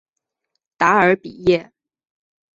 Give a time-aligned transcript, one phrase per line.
[0.77, 1.71] 达尔比耶。